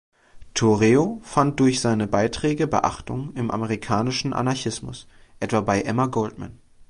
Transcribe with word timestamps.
Thoreau 0.55 1.19
fand 1.21 1.59
durch 1.59 1.79
seine 1.79 2.07
Beiträge 2.07 2.65
Beachtung 2.65 3.35
im 3.35 3.51
amerikanischen 3.51 4.33
Anarchismus, 4.33 5.07
etwa 5.39 5.61
bei 5.61 5.83
Emma 5.83 6.07
Goldman. 6.07 6.57